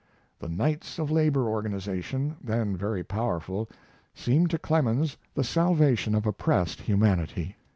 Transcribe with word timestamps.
The 0.39 0.49
Knights 0.49 0.97
of 0.97 1.11
Labor 1.11 1.47
organization, 1.47 2.35
then 2.43 2.75
very 2.75 3.03
powerful, 3.03 3.69
seemed 4.15 4.49
to 4.49 4.57
Clemens 4.57 5.15
the 5.35 5.43
salvation 5.43 6.15
of 6.15 6.25
oppressed 6.25 6.81
humanity. 6.81 7.55